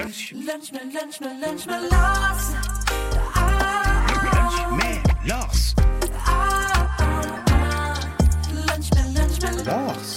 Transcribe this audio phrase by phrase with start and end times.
[0.00, 2.44] Lunsj, lunsj med, lunsj med, lunsj med Lars.
[4.24, 5.64] Lunsj med Lars.
[8.68, 10.14] Lunsj med, lunsj med Lars.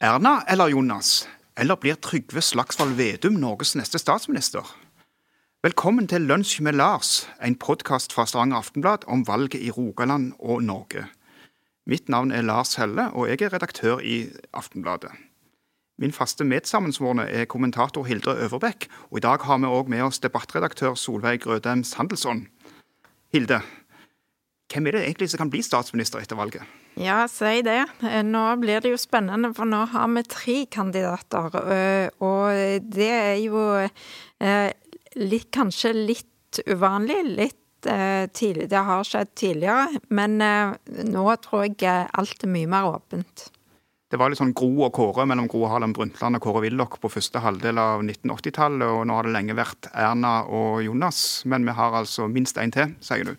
[0.00, 1.28] Erna eller Jonas?
[1.60, 4.64] Eller blir Trygve Slagsvold Vedum Norges neste statsminister?
[5.62, 10.62] Velkommen til Lunsj med Lars, en podkast fra Stavanger Aftenblad om valget i Rogaland og
[10.62, 11.04] Norge.
[11.84, 15.27] Mitt navn er Lars Helle, og jeg er redaktør i Aftenbladet.
[15.98, 20.20] Min faste medsammensvorne er kommentator Hildre Øverbekk, og i dag har vi òg med oss
[20.22, 22.44] debattredaktør Solveig Grødem Sandelsson.
[23.34, 23.58] Hilde,
[24.70, 26.62] hvem er det egentlig som kan bli statsminister etter valget?
[26.98, 27.80] Ja, si det.
[28.26, 31.50] Nå blir det jo spennende, for nå har vi tre kandidater.
[31.66, 34.70] øh, Og det er jo eh,
[35.16, 37.20] litt, kanskje litt uvanlig.
[37.42, 38.70] Litt eh, tidlig.
[38.70, 40.74] Det har skjedd tidligere, men eh,
[41.10, 43.48] nå tror jeg eh, alt er mye mer åpent.
[44.08, 47.10] Det var litt sånn Gro og Kåre mellom Gro Harlem Brundtland og Kåre Willoch på
[47.12, 51.42] første halvdel av 1980-tallet, og nå har det lenge vært Erna og Jonas.
[51.44, 53.34] Men vi har altså minst én til, sier du.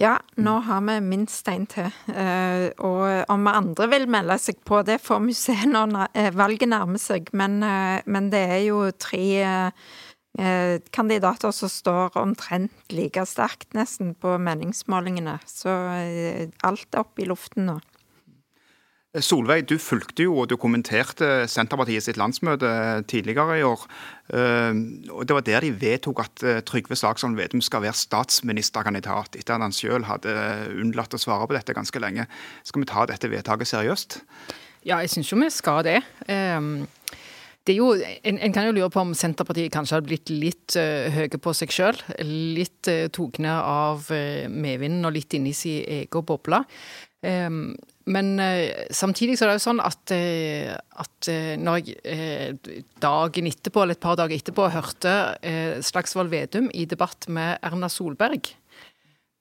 [0.00, 1.92] Ja, nå har vi minst en til.
[2.08, 6.72] Eh, og om andre vil melde seg på, det får vi se når eh, valget
[6.72, 7.28] nærmer seg.
[7.36, 9.26] Men, eh, men det er jo tre
[10.34, 15.36] kandidater som står omtrent like sterkt nesten på meningsmålingene.
[15.46, 17.76] Så alt er oppe i luften nå.
[19.22, 22.68] Solveig, du fulgte jo og du kommenterte Senterpartiet sitt landsmøte
[23.10, 23.84] tidligere i år.
[24.34, 24.80] Eh,
[25.14, 29.54] og Det var der de vedtok at eh, Trygve Slagsvold Vedum skal være statsministerkandidat, etter
[29.54, 30.34] at han selv hadde
[30.74, 32.26] unnlatt å svare på dette ganske lenge.
[32.66, 34.18] Skal vi ta dette vedtaket seriøst?
[34.84, 36.00] Ja, jeg syns jo vi skal det.
[36.26, 36.86] Um
[37.72, 41.38] jo, en, en kan jo lure på om Senterpartiet kanskje hadde blitt litt uh, høye
[41.40, 41.96] på seg sjøl.
[42.20, 46.60] Litt uh, tagne av uh, medvinden og litt inni sin egen boble.
[47.24, 47.72] Ehm,
[48.06, 52.82] men eh, samtidig så er det jo sånn at, eh, at eh, når jeg eh,
[53.00, 57.88] dagen etterpå, eller et par dager etterpå, hørte eh, Slagsvold Vedum i debatt med Erna
[57.88, 58.52] Solberg,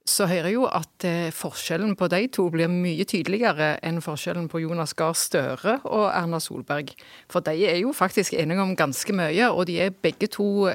[0.07, 4.47] så hører jeg jo at eh, forskjellen på de to blir mye tydeligere enn forskjellen
[4.51, 6.95] på Jonas Gahr Støre og Erna Solberg.
[7.31, 10.67] For de er jo faktisk enige om ganske mye, og de er begge to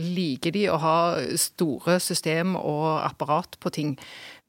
[0.00, 0.98] liker de å ha
[1.40, 3.96] store system og apparat på ting.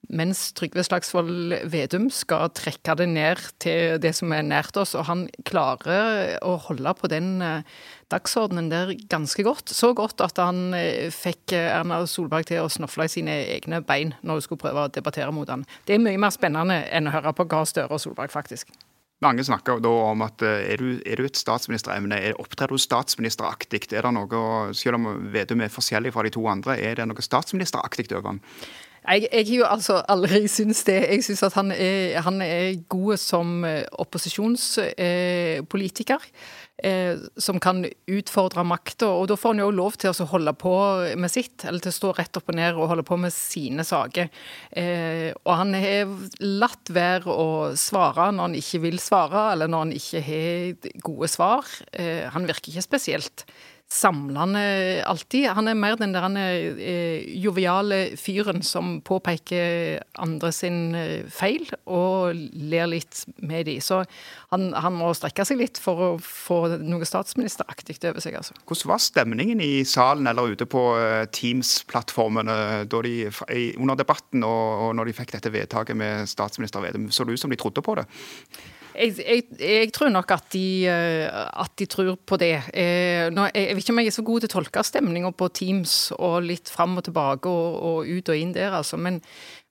[0.09, 5.05] Mens Trygve Slagsvold Vedum skal trekke det ned til det som er nært oss, og
[5.07, 7.61] han klarer å holde på den eh,
[8.11, 9.69] dagsordenen der ganske godt.
[9.71, 13.83] Så godt at han eh, fikk eh, Erna Solberg til å snofle i sine egne
[13.85, 15.63] bein når hun skulle prøve å debattere mot han.
[15.87, 18.73] Det er mye mer spennende enn å høre på Gahr Støre og Solberg, faktisk.
[19.21, 23.85] Mange snakker da om at er du, er du et statsministeremne, er- opptrer du statsministeraktig?
[23.93, 27.21] Er det noe, Selv om Vedum er forskjellig fra de to andre, er det noe
[27.21, 28.41] statsministeraktig over han?
[29.01, 31.09] Jeg, jeg har jo altså aldri syntes det.
[31.09, 36.21] Jeg syns at han er, han er god som eh, opposisjonspolitiker.
[36.83, 40.71] Eh, som kan utfordre makta, og da får han jo lov til å holde på
[41.13, 43.85] med sitt, eller til å stå rett opp og ned og holde på med sine
[43.85, 44.31] saker.
[44.73, 46.09] Eh, og han har
[46.41, 51.29] latt være å svare når han ikke vil svare, eller når han ikke har gode
[51.29, 51.69] svar.
[51.93, 53.45] Eh, han virker ikke spesielt
[53.91, 55.49] samlende alltid.
[55.51, 61.67] Han er mer den der er, eh, joviale fyren som påpeker andre sin eh, feil
[61.85, 62.31] og
[62.71, 63.79] ler litt med de.
[63.83, 64.01] Så
[64.53, 68.55] han, han må strekke seg litt for å få noe statsministeraktig over seg, altså.
[68.63, 73.15] Hvordan var stemningen i salen eller ute på eh, Teams-plattformene de,
[73.75, 77.11] under debatten og, og når de fikk dette vedtaket med statsminister Vedum?
[77.11, 78.07] Så det ut som de trodde på det?
[78.91, 82.53] Jeg, jeg, jeg tror nok at de, eh, at de tror på det.
[82.73, 85.49] Eh, jeg jeg vet ikke om jeg er så god til å tolke stemninga på
[85.55, 88.99] Teams og litt fram og tilbake og, og ut og inn der, altså.
[88.99, 89.21] Men,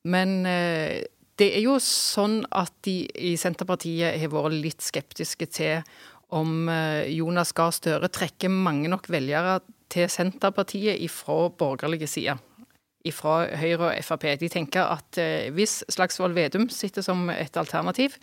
[0.09, 1.01] men eh,
[1.41, 5.85] det er jo sånn at de i Senterpartiet har vært litt skeptiske til
[6.31, 6.69] om
[7.11, 9.57] Jonas Gahr Støre trekker mange nok velgere
[9.91, 12.39] til Senterpartiet ifra borgerlige sider
[13.09, 14.27] fra Høyre og Frp.
[14.41, 18.19] De tenker at eh, hvis Slagsvold Vedum sitter som et alternativ,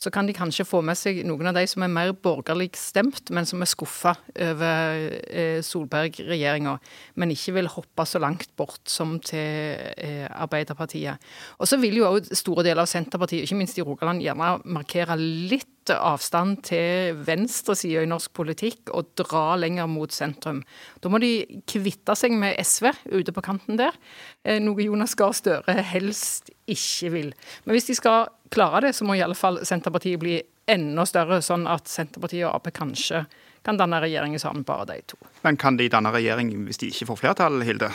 [0.00, 3.32] så kan de kanskje få med seg noen av de som er mer borgerlig stemt,
[3.34, 4.14] men som er skuffa
[4.46, 6.76] over eh, Solberg-regjeringa,
[7.20, 11.20] men ikke vil hoppe så langt bort som til eh, Arbeiderpartiet.
[11.58, 15.18] Og så vil jo òg store deler av Senterpartiet, ikke minst i Rogaland, gjerne markere
[15.18, 20.62] litt avstand til venstresida i norsk politikk og dra lenger mot sentrum.
[21.02, 23.96] Da må de kvitte seg med SV ute på kanten der,
[24.44, 27.34] eh, noe Jonas Gahr Støre helst ikke vil.
[27.64, 30.40] Men hvis de skal klare det, så må i alle fall Senterpartiet bli
[30.70, 33.24] enda større, sånn at Senterpartiet og Ap kanskje
[33.66, 35.18] kan danne regjering sammen, bare de to.
[35.44, 37.90] Men kan de danne regjering hvis de ikke får flertall, Hilde?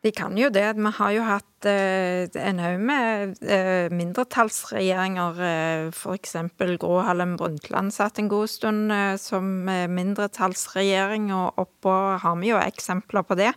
[0.00, 0.64] De kan jo det.
[0.78, 5.40] Vi har jo hatt eh, en haug med eh, mindretallsregjeringer.
[5.44, 6.36] Eh, F.eks.
[6.80, 13.28] Gro Harlem Brundtland satt en god stund som mindretallsregjering, og oppå har vi jo eksempler
[13.28, 13.52] på det.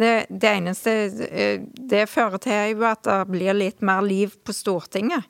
[0.00, 0.92] Det, det, eneste
[1.90, 5.24] det fører til, er jo at det blir litt mer liv på Stortinget.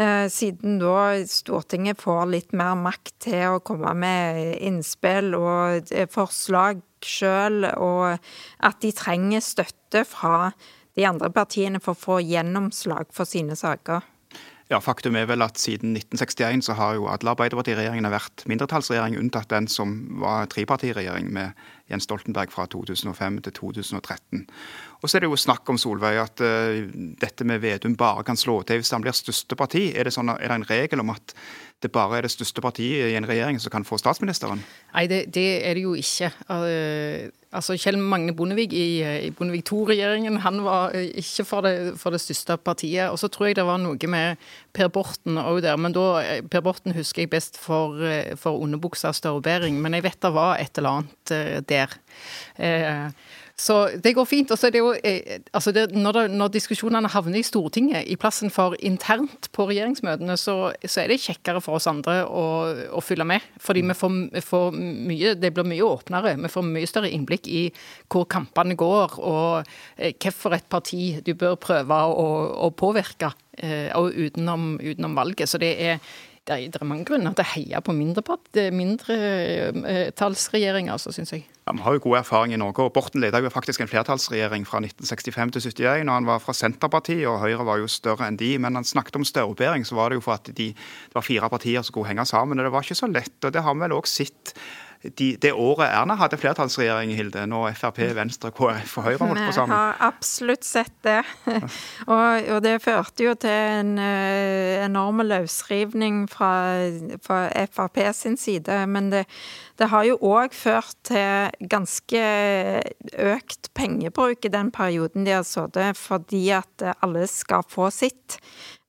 [0.00, 6.84] Eh, siden da Stortinget får litt mer makt til å komme med innspill og forslag
[7.06, 8.16] sjøl, og
[8.64, 10.50] at de trenger støtte fra
[10.94, 14.04] de andre partiene for å få gjennomslag for sine saker.
[14.72, 19.50] Ja, Faktum er vel at siden 1961 så har jo alle Arbeiderpartiregjeringene vært mindretallsregjering, unntatt
[19.52, 19.92] den som
[20.22, 21.52] var trepartiregjering med
[21.90, 24.46] Jens Stoltenberg fra 2005 til 2013.
[25.02, 26.80] Og så er det jo snakk om Solveig, at uh,
[27.20, 29.90] dette med Vedum bare kan slå til hvis han blir største parti.
[29.92, 31.36] Er det, sånn, er det en regel om at
[31.84, 34.62] det bare er det største partiet i en regjering som kan få statsministeren?
[34.94, 36.30] Nei, det, det er det jo ikke.
[36.48, 38.86] Uh, altså Kjell Magne Bondevik i,
[39.26, 43.10] i Bondevik II-regjeringen han var ikke for det, for det, største partiet.
[43.12, 44.40] Og så tror jeg det var noe med
[44.74, 45.78] Per Borten òg der.
[45.80, 47.96] Men da, eh, Per Borten husker jeg best for,
[48.40, 49.78] for underbuksa størrebæring.
[49.82, 51.94] Men jeg vet det var et eller annet der.
[52.58, 53.10] Uh,
[53.56, 54.50] så det går fint.
[54.50, 58.08] Og så er det jo eh, altså det, når, det, når, diskusjonene havner i Stortinget,
[58.10, 62.44] i plassen for internt på regjeringsmøtene, så, så er det kjekkere for oss andre å,
[62.90, 63.40] å følge med.
[63.62, 64.10] Fordi vi får,
[64.42, 66.34] får, mye Det blir mye åpnere.
[66.42, 67.70] Vi får mye større innblikk i
[68.10, 69.62] hvor kampene går, og
[69.96, 72.28] eh, hvilket parti du bør prøve å,
[72.66, 75.48] å påvirke, eh, og utenom, utenom valget.
[75.50, 75.98] Så det er
[76.44, 81.48] det er, det er mange grunner til å heie på mindretallsregjeringer, mindre, syns jeg.
[81.66, 82.82] Ja, Vi har jo god erfaring i Norge.
[82.82, 86.08] og Borten ledet jo faktisk en flertallsregjering fra 1965 til 71.
[86.08, 88.58] og Han var fra Senterpartiet, og Høyre var jo større enn de.
[88.58, 91.48] Men han snakket om størrebæring, så var det jo for at de, det var fire
[91.48, 92.58] partier som skulle henge sammen.
[92.58, 93.44] og Det var ikke så lett.
[93.44, 94.54] og Det har vi vel også sett
[95.04, 99.56] de, det året Erna hadde flertallsregjering, Hilde, når Frp, Venstre, KrF og Høyre holdt på
[99.56, 99.74] sammen?
[99.74, 101.18] Vi har absolutt sett det.
[102.14, 106.52] og, og, det førte jo til en uh, enorm løsrivning fra,
[107.24, 107.42] fra,
[107.74, 108.78] Frp sin side.
[108.88, 109.24] Men det,
[109.80, 112.24] det har jo òg ført til ganske
[113.34, 118.40] økt pengebruk i den perioden de har sittet, fordi at alle skal få sitt.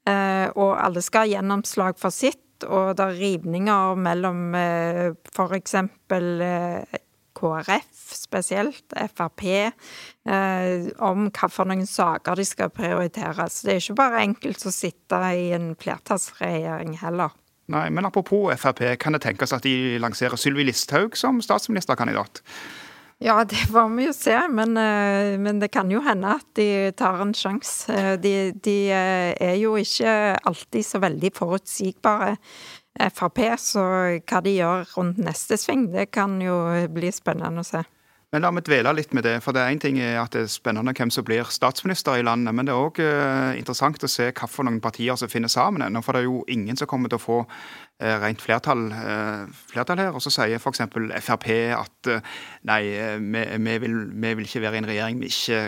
[0.05, 5.75] Uh, og alle skal ha gjennomslag for sitt og det er rivninger mellom eh, f.eks.
[5.75, 7.01] Eh,
[7.35, 13.49] KrF spesielt, Frp, eh, om hvilke saker de skal prioritere.
[13.51, 17.35] Så det er ikke bare enkelt å sitte i en flertallsregjering heller.
[17.73, 22.43] Nei, men apropos Frp, kan det tenkes at de lanserer Sylvi Listhaug som statsministerkandidat?
[23.17, 26.91] Ja, det får vi jo se, men, eh, men, det kan jo hende at de
[26.99, 27.87] tar en sjanse.
[27.93, 32.35] Eh, de, de, eh, er jo ikke alltid så veldig forutsigbare.
[32.95, 33.81] Frp, så
[34.23, 36.55] hva de gjør rundt neste sving, det kan jo
[36.95, 37.81] bli spennende å se.
[38.35, 39.37] Men la meg dvele litt med det.
[39.39, 42.51] for det er en ting at det er spennende hvem som blir statsminister i landet,
[42.51, 46.01] men det er òg uh, interessant å se hvilke partier som finner sammen ennå.
[46.03, 50.03] For det er jo ingen som kommer til å få uh, rent flertall, uh, flertall,
[50.03, 50.11] her.
[50.11, 50.83] Og så sier f.eks.
[51.23, 51.47] Frp
[51.79, 52.11] at
[52.67, 52.81] nei,
[53.23, 55.63] vi, vi, vil, vi, vil, ikke være i en regjering vi ikke,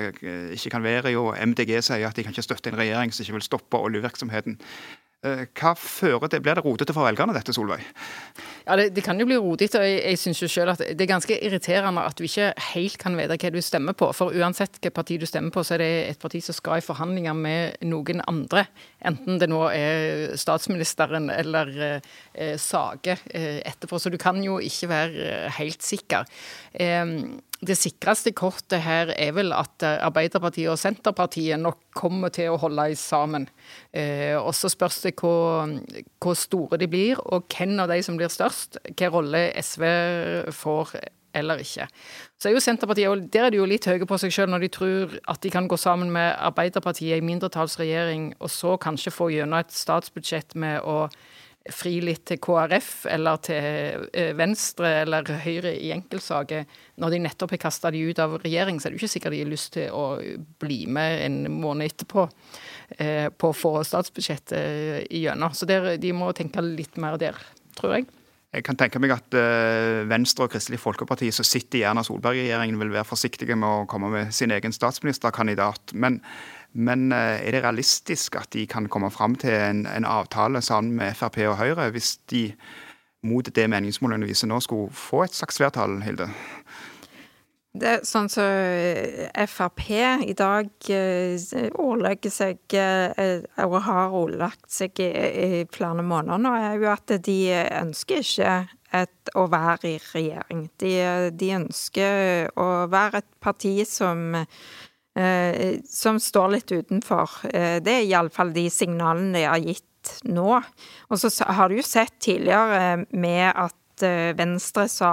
[0.60, 1.20] ikke kan være i.
[1.24, 4.60] Og MDG sier at de kan ikke støtte en regjering som ikke vil stoppe oljevirksomheten.
[5.26, 6.44] Hva fører det?
[6.46, 7.82] Blir det rotete for velgerne, dette, Solveig?
[8.68, 9.80] Ja, det, det, kan jo bli rotete.
[9.80, 12.98] og Jeg, jeg synes jo selv at det er ganske irriterende at du ikke helt
[13.02, 14.12] kan vite hva du stemmer på.
[14.14, 16.86] For uansett hvilket parti du stemmer på, så er det et parti som skal i
[16.86, 18.68] forhandlinger med noen andre.
[19.08, 23.98] Enten det nå er statsministeren eller eh, Sage eh, etterpå.
[23.98, 26.28] Så du kan jo ikke være eh, helt sikker.
[26.74, 27.18] Eh,
[27.66, 32.60] det sikreste kortet her er vel at eh, Arbeiderpartiet og Senterpartiet nok kommer til å
[32.62, 33.48] holde sammen.
[33.90, 35.72] Eh, og så spørs det hvor,
[36.22, 38.78] hvor, store de blir, og hvem av de som blir størst.
[38.86, 39.88] Hvilken rolle SV
[40.54, 40.94] får
[41.38, 41.86] eller ikke.
[42.38, 44.66] Så er jo Senterpartiet, og Der er de jo litt høye på seg selv når
[44.66, 49.30] de tror at de kan gå sammen med Arbeiderpartiet i mindretallsregjering, og så kanskje få
[49.34, 51.08] gjennom et statsbudsjett med å
[51.74, 56.66] fri litt til KrF eller til eh, Venstre eller Høyre i enkeltsaker,
[57.02, 59.36] når de nettopp har kasta de ut av regjering, så er det jo ikke sikkert
[59.36, 60.06] de har lyst til å
[60.62, 62.28] bli med en måned etterpå
[62.98, 65.56] eh, på å få statsbudsjettet eh, igjennom.
[65.56, 67.40] Så der, de må tenke litt mer der,
[67.80, 68.10] tror jeg.
[68.56, 69.36] Jeg kan tenke meg at
[70.08, 74.08] Venstre og Kristelig Folkeparti som sitter i Erna Solberg-regjeringen, vil være forsiktige med å komme
[74.14, 75.92] med sin egen statsministerkandidat.
[75.94, 76.22] Men
[76.78, 80.94] men eh, er det realistisk at de kan komme fram til en, en avtale sammen
[81.00, 82.52] med Frp og Høyre, hvis de
[83.26, 86.30] mot det meningsmålene viser nå skulle få et slags flertall, Hilde?
[87.78, 88.46] Det er sånn så
[89.50, 89.84] Frp
[90.26, 96.82] i dag eh, ordlegger seg, eh, og har ordlagt seg i flere måneder nå, er
[96.82, 97.40] jo at de
[97.82, 98.58] ønsker ikke
[98.96, 100.68] et, å være i regjering.
[100.80, 100.94] De,
[101.34, 104.62] de ønsker å være et parti som eh,
[105.90, 107.40] som står litt utenfor.
[107.52, 110.60] Eh, det er iallfall de signalene de har gitt nå.
[111.10, 115.12] Og så har du jo sett tidligere med at eh, Venstre sa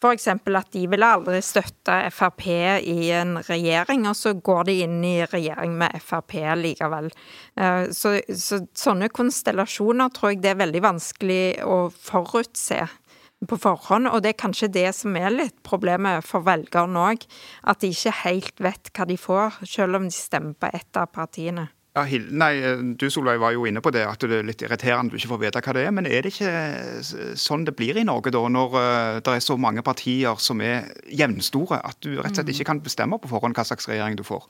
[0.00, 0.28] F.eks.
[0.32, 5.26] at de ville aldri støtte Frp i en regjering, og så går de inn i
[5.28, 7.10] regjering med Frp likevel.
[7.60, 12.86] Eh, så, så sånne konstellasjoner tror jeg det er veldig vanskelig å forutse
[13.48, 17.26] på forhånd, og det er kanskje det som er litt problemet for velgerne òg.
[17.64, 21.12] At de ikke helt vet hva de får, selv om de stemmer på ett av
[21.14, 21.70] partiene.
[21.98, 22.52] Ja, nei,
[22.94, 25.40] Du Solveig var jo inne på det, at det er litt irriterende du ikke får
[25.42, 25.94] vite hva det er.
[25.96, 29.56] Men er det ikke sånn det blir i Norge, da, når uh, det er så
[29.58, 33.58] mange partier som er jevnstore, at du rett og slett ikke kan bestemme på forhånd
[33.58, 34.46] hva slags regjering du får?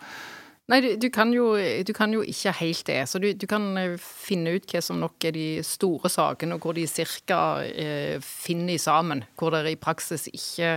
[0.70, 3.00] Nei, du, du, kan, jo, du kan, jo, ikke helt det.
[3.10, 6.62] Så du, du, kan eh, finne ut hva som nok er de store sakene, og
[6.66, 9.24] hvor de cirka eh, finner sammen.
[9.38, 10.76] Hvor det i praksis ikke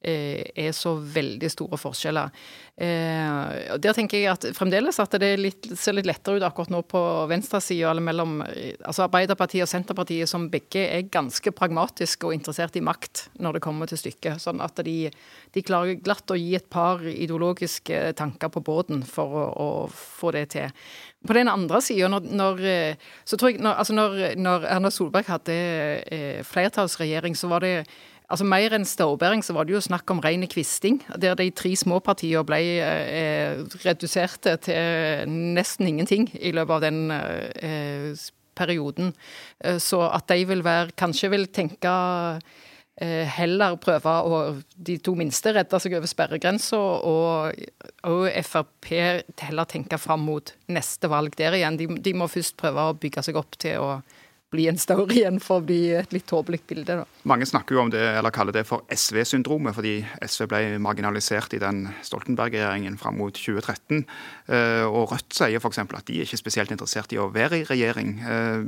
[0.00, 2.30] er så veldig store forskjeller.
[2.80, 6.78] Eh, der tenker jeg at fremdeles at det litt, ser litt lettere ut akkurat nå
[6.88, 12.32] på venstresida, eller mellom eh, altså Arbeiderpartiet og Senterpartiet, som begge er ganske pragmatiske og
[12.32, 14.40] interessert i makt når det kommer til stykket.
[14.40, 15.10] Sånn at de,
[15.52, 20.32] de klarer glatt å gi et par ideologiske tanker på båten for å, å få
[20.38, 20.72] det til.
[21.28, 22.62] På den andre sida, når, når,
[23.28, 25.58] så tror jeg, når, altså når, når Erna Solberg hadde
[26.08, 27.74] eh, flertallsregjering, så var det
[28.30, 31.72] Altså Mer enn staurbæring så var det jo snakk om ren kvisting, der de tre
[31.76, 38.28] småpartiene ble eh, reduserte til nesten ingenting i løpet av den eh,
[38.60, 39.14] perioden.
[39.64, 41.90] Eh, så at de vil være Kanskje vil tenke
[43.00, 44.40] eh, heller prøve å
[44.76, 47.60] De to minste redde seg over sperregrensa, og,
[48.06, 48.92] og, Frp
[49.42, 51.80] heller tenke fram mot neste valg der igjen.
[51.80, 53.92] De, de må først prøve å bygge seg opp til å
[54.50, 57.00] bli en story igjen for å bli et litt tåpelig bilde.
[57.00, 57.06] Da.
[57.30, 61.62] Mange snakker jo om det, eller kaller det for SV-syndromet, fordi SV ble marginalisert i
[61.62, 64.02] den Stoltenberg-regjeringen fram mot 2013.
[64.50, 65.82] Eh, og Rødt sier f.eks.
[65.84, 68.64] at de er ikke spesielt interessert i å være i regjering, eh,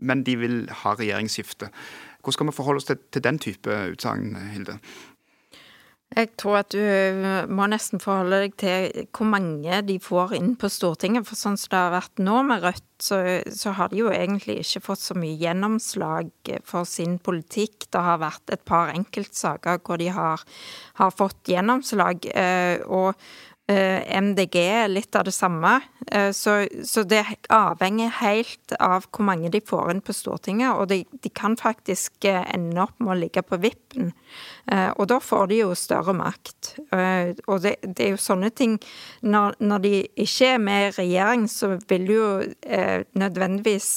[0.00, 1.68] men de vil ha regjeringsskifte.
[2.20, 4.80] Hvordan skal vi forholde oss til, til den type utsagn, Hilde?
[6.10, 10.56] Jeg tror at du eh, må nesten forholde deg til hvor mange de får inn
[10.58, 11.28] på Stortinget.
[11.28, 14.58] For sånn som det har vært nå med Rødt, så, så, har de jo egentlig
[14.64, 16.32] ikke fått så mye gjennomslag
[16.66, 17.86] for sin politikk.
[17.94, 20.42] Det har vært et par enkeltsaker hvor de har,
[20.98, 22.26] har fått gjennomslag.
[22.34, 23.14] Eh, og
[23.70, 25.76] Eh, MDG er litt av det samme.
[26.34, 27.20] Så, så, det
[27.54, 32.26] avhenger helt av hvor mange de får inn på Stortinget, og de, de kan faktisk
[32.26, 34.10] ende opp med å ligge på vippen.
[34.70, 36.74] Og da får de jo større makt.
[37.48, 38.76] Og det, det er jo sånne ting
[39.22, 39.92] når, når, de
[40.24, 42.30] ikke er med i regjering, så vil de jo
[43.18, 43.90] nødvendigvis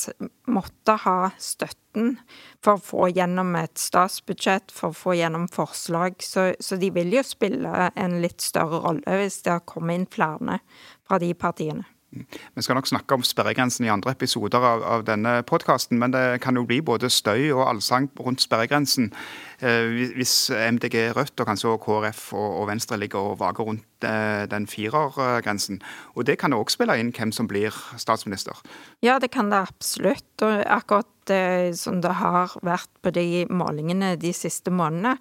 [0.50, 2.18] måtte ha støtten
[2.64, 6.18] for å få gjennom et statsbudsjett, for å få gjennom forslag.
[6.24, 10.10] Så, så de vil jo spille en litt større rolle hvis det har kommet inn
[10.12, 10.60] flere
[11.08, 11.93] fra de partiene.
[12.56, 16.42] Vi skal nok snakke om sperregrensen i andre episoder av, av denne podkasten, men det
[16.44, 19.12] kan jo bli både støy og allsang rundt sperregrensen.
[19.64, 24.08] Eh, hvis MDG, Rødt og kanskje også KrF og, og Venstre ligger og vager rundt
[24.08, 25.82] eh, den firergrensen.
[26.18, 28.60] Og det kan òg spille inn hvem som blir statsminister?
[29.06, 30.30] Ja, det kan det absolutt.
[30.42, 31.10] Og akkurat
[31.78, 35.16] som det har vært på de målingene de siste månedene,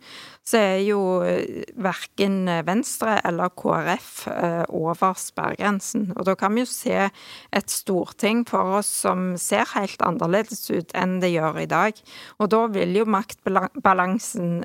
[0.47, 6.09] så er jo eh, verken Venstre eller KrF eh, over sperregrensen.
[6.17, 10.95] Og da kan vi jo se et storting for oss som ser helt annerledes ut
[10.99, 12.03] enn det gjør i dag.
[12.43, 14.63] Og da vil jo maktbalansen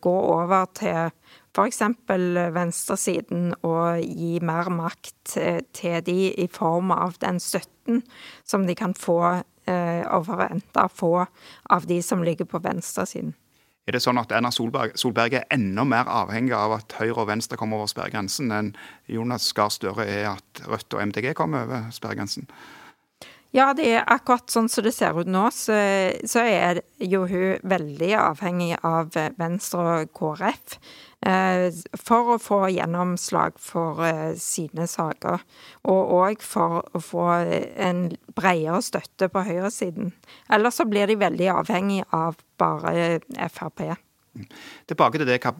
[0.00, 1.10] gå over til
[1.58, 1.82] f.eks.
[2.54, 5.36] venstresiden og gi mer makt
[5.76, 8.02] til de i form av den støtten
[8.46, 9.20] som de kan få
[9.68, 11.12] eh, å få
[11.70, 13.34] av de som ligger på venstresiden.
[13.88, 17.30] Er det sånn at Erna Solberg, Solberg, er enda mer avhengig av at Høyre og
[17.30, 18.74] Venstre kommer over sperregrensen, enn
[19.08, 22.44] Jonas Gahr Støre er at Rødt og MDG kommer over sperregrensen?
[23.56, 25.76] Ja, det er akkurat sånn som det ser ut nå, så,
[26.28, 30.76] så er jo hun veldig avhengig av Venstre og KrF.
[31.26, 35.42] Eh, for å få gjennomslag for eh, sine saker,
[35.90, 37.24] og òg for å få
[37.88, 38.04] en
[38.36, 40.12] bredere støtte på høyresiden.
[40.52, 43.88] Ellers så blir de veldig avhengig av bare Frp.
[44.88, 45.52] Tilbake til det hva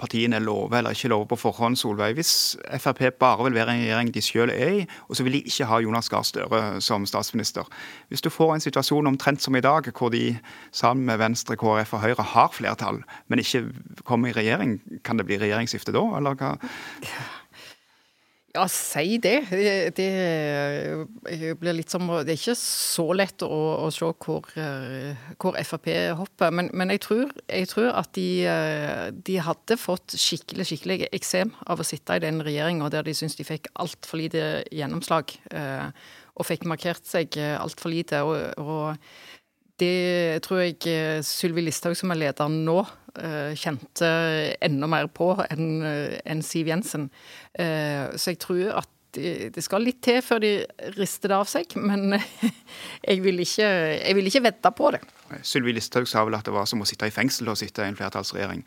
[0.00, 1.78] partiene lover eller ikke lover på forhånd.
[1.78, 2.14] Solveig.
[2.18, 5.42] Hvis Frp bare vil være en regjering de selv er i, og så vil de
[5.44, 7.68] ikke ha Jonas Gahr Støre som statsminister.
[8.08, 10.36] Hvis du får en situasjon omtrent som i dag, hvor de
[10.72, 13.66] sammen med Venstre, KrF og Høyre har flertall, men ikke
[14.04, 16.54] kommer i regjering, kan det bli regjeringsskifte da, eller hva?
[18.54, 19.48] Ja, si det.
[19.50, 23.48] Det, det blir litt som Det er ikke så lett å,
[23.82, 25.88] å se hvor, eh, hvor, Frp
[26.20, 26.54] hopper.
[26.54, 31.50] Men, men jeg, tror, jeg, tror, at de, eh, de, hadde fått skikkelig skikkelig eksem
[31.66, 35.34] av å sitte i den regjeringa der de syns de fikk altfor lite gjennomslag.
[35.50, 35.90] Eh,
[36.38, 38.22] og fikk markert seg altfor lite.
[38.22, 39.33] og, og
[39.80, 42.78] det tror jeg Sylvi Listhaug, som er leder nå,
[43.58, 44.08] kjente
[44.64, 47.08] enda mer på enn Siv Jensen.
[47.54, 50.48] Eh, så jeg tror at det skal litt til før de
[50.96, 52.16] rister det av seg, men
[53.08, 53.68] jeg vil ikke,
[54.00, 55.00] jeg vil ikke vedde på det.
[55.46, 57.92] Sylvi Listhaug sa vel at det var som å sitte i fengsel og sitte i
[57.92, 58.64] en flertallsregjering.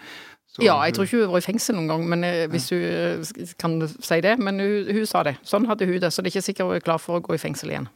[0.48, 2.82] Så ja, jeg tror ikke hun var i fengsel noen gang, men eh, hvis hun
[2.82, 4.38] eh, kan si det.
[4.40, 5.36] Men hun, hun, sa det.
[5.46, 7.36] Sånn hadde hun det, så det er ikke sikkert hun er klar for å gå
[7.36, 7.90] i fengsel igjen.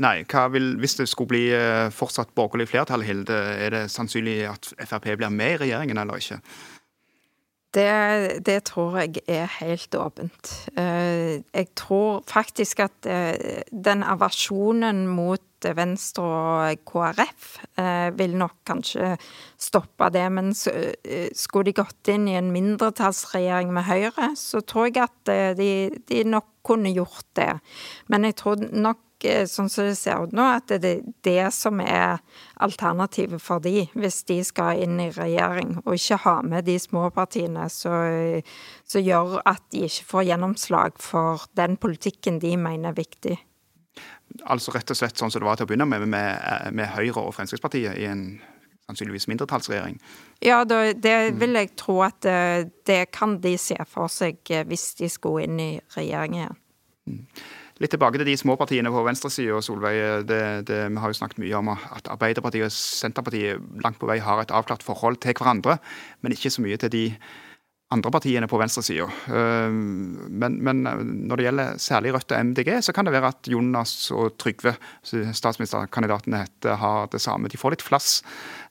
[0.00, 1.44] Nei, vil, Hvis det skulle bli
[1.92, 6.40] fortsatt borgerlig flertall, Hilde, er det sannsynlig at Frp blir med i regjeringen eller ikke?
[7.70, 10.48] Det, det, tror jeg er helt åpent.
[10.74, 18.56] Eh, jeg tror faktisk at eh, den aversjonen mot Venstre og KrF eh, vil nok
[18.66, 19.12] kanskje
[19.60, 20.24] stoppe det.
[20.34, 25.70] Men skulle de gått inn i en mindretallsregjering med Høyre, så tror jeg at de,
[26.10, 27.52] de nok kunne gjort det.
[28.10, 31.48] Men jeg tror nok Eh, sånn som det ser ut nå, at det er det
[31.54, 32.20] som er
[32.62, 37.08] alternativet for de, hvis de skal inn i regjering, og ikke ha med de små
[37.14, 43.36] partiene som gjør at de ikke får gjennomslag for den politikken de mener er viktig.
[44.46, 47.24] Altså rett og slett sånn som det var til å begynne med, med, med Høyre
[47.24, 48.24] og Fremskrittspartiet i en
[48.90, 49.98] sannsynligvis mindretallsregjering?
[50.42, 54.40] Ja, det, det vil jeg tro at det, eh, det, kan de se for seg
[54.50, 56.60] eh, hvis de skulle inn i regjering igjen.
[57.10, 57.24] Mm.
[57.80, 59.56] Litt tilbake til de små partiene på venstresida.
[59.56, 64.52] Vi har jo snakket mye om at Arbeiderpartiet og Senterpartiet langt på vei har et
[64.52, 65.78] avklart forhold til hverandre,
[66.20, 67.04] men ikke så mye til de
[67.90, 69.06] andre partiene på venstresida.
[69.26, 70.82] Eh, men, men,
[71.26, 74.76] når det gjelder særlig Rødt og MDG, så kan det være at Jonas og Trygve,
[75.02, 77.50] statsministerkandidatene heter, har det samme.
[77.50, 78.12] De får litt flass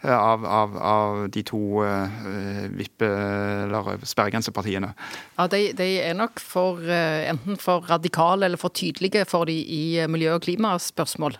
[0.05, 4.93] eh, av, av, av de to uh, vippe- eller sperregrensepartiene.
[5.35, 9.83] Ja, de, de, er nok for, enten for radikale eller for tydelige for de i
[10.07, 11.35] miljø- og klimaspørsmål.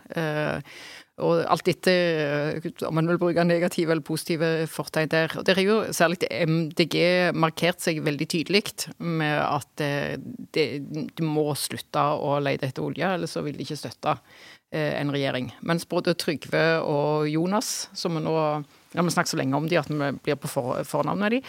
[1.25, 5.33] Og alt etter eh, om man vil bruke negative eller positive fortegn der.
[5.39, 8.63] Og Der har jo særlig MDG markert seg veldig tydelig
[8.97, 10.15] med at eh,
[10.55, 14.15] de, de må slutte å lete etter olje, eller så vil de ikke støtte
[14.71, 15.51] eh, en regjering.
[15.61, 19.91] Mens både Trygve og Jonas, som vi nå ja, snakket så lenge om de at
[19.91, 21.41] vi blir på for, fornavnet de,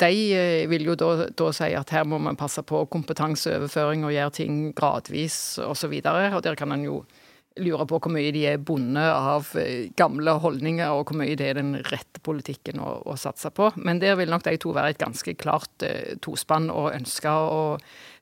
[0.00, 0.08] de
[0.66, 4.56] vil jo da, da, si at her må man passe på kompetanseoverføring og gjøre ting
[4.74, 5.92] gradvis osv.
[6.00, 6.96] Og, så og der kan en jo
[7.60, 11.52] lurer på hvor mye de er bundet av eh, gamle holdninger, og hvor mye det
[11.52, 13.70] er den rette politikken å, å satse på.
[13.76, 17.62] Men der vil nok de to være et ganske klart eh, tospann og ønske å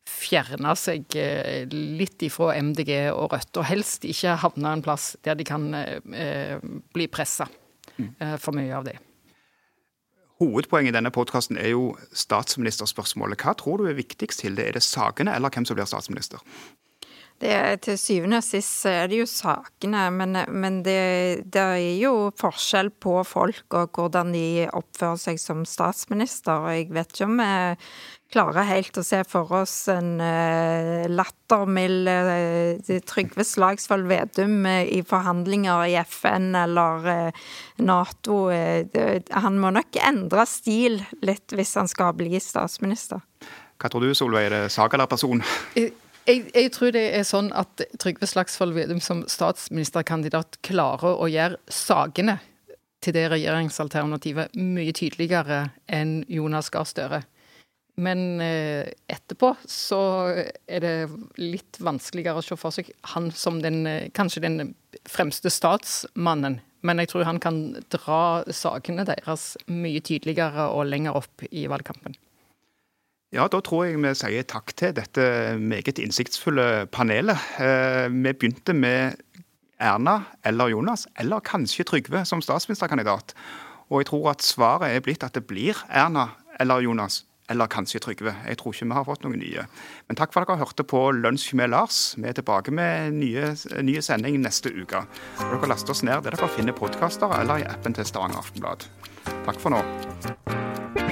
[0.09, 5.39] fjerne seg eh, litt ifra MDG og Rødt, og helst ikke havne en plass der
[5.39, 6.59] de kan eh,
[6.95, 7.49] bli pressa
[7.97, 8.13] mm.
[8.19, 8.99] eh, for mye av det.
[10.43, 13.45] Hovedpoenget i denne podkasten er jo statsministerspørsmålet.
[13.45, 14.65] Hva tror du er viktigst, Hilde?
[14.67, 16.43] Er det sakene, eller hvem som blir statsminister?
[17.43, 22.31] Det, til syvende og sist er det jo sakene, men, men det, det, er jo
[22.39, 26.63] forskjell på folk og hvordan de oppfører seg som statsminister.
[26.63, 27.49] og Jeg vet ikke om vi
[28.33, 35.03] klarer helt å se for oss en uh, lattermild uh, Trygve Slagsvold Vedum uh, i
[35.03, 37.51] forhandlinger i FN eller uh,
[37.83, 38.39] Nato.
[38.53, 43.21] Det, han må nok endre stil litt hvis han skal bli statsminister.
[43.83, 44.47] Hva tror du, Solveig?
[44.47, 45.43] Er det sak eller person?
[46.23, 51.59] Jeg, jeg, tror det er sånn at Trygve Slagsvold Vedum som statsministerkandidat klarer å gjøre
[51.67, 52.37] sakene
[53.03, 57.25] til det regjeringsalternativet mye tydeligere enn Jonas Gahr Støre.
[58.01, 60.01] Men eh, etterpå så
[60.33, 60.95] er det
[61.43, 64.75] litt vanskeligere å se for seg han som den, eh, kanskje den
[65.11, 66.61] fremste statsmannen.
[66.87, 67.61] Men jeg tror han kan
[67.93, 72.15] dra sakene deres mye tydeligere og lenger opp i valgkampen.
[73.33, 75.25] Ja, da tror jeg vi sier takk til dette
[75.57, 77.41] meget innsiktsfulle panelet.
[77.57, 79.17] Eh, vi begynte med
[79.81, 83.33] Erna eller Jonas, eller kanskje Trygve som statsministerkandidat.
[83.89, 86.29] Og jeg tror at svaret er blitt at det blir Erna
[86.61, 87.23] eller Jonas.
[87.49, 88.37] Eller kanskje Trygve.
[88.49, 89.65] Jeg tror ikke vi har fått noen nye.
[90.09, 92.15] Men takk for at dere hørte på Lunsj med Lars.
[92.21, 95.07] Vi er tilbake med nye, nye sending neste uke.
[95.41, 98.91] Og dere laster oss ned der dere finner podkaster eller i appen til Stavanger Aftenblad.
[99.49, 99.81] Takk for nå.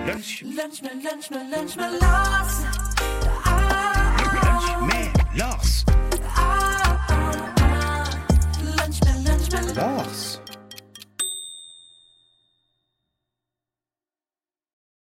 [0.06, 0.42] lunch.
[0.42, 2.64] Lunch my, lunch my, lunch me, loss.
[4.42, 5.84] Lunch me, loss.